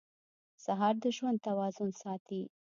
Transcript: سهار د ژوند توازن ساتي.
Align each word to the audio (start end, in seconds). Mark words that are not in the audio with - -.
سهار 0.63 0.95
د 1.03 1.05
ژوند 1.17 1.37
توازن 1.47 1.89
ساتي. 2.01 2.41